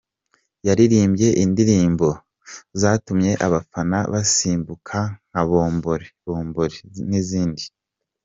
[0.67, 2.07] Yaririmbye indirimbo
[2.81, 4.97] zatumye abafana basimbuka
[5.29, 6.77] nka ’Bombori Bombori’
[7.09, 7.63] n’izindi.